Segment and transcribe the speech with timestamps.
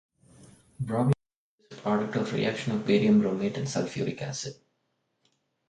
[0.83, 4.55] Bromic acid is the product of a reaction of barium bromate and sulfuric acid.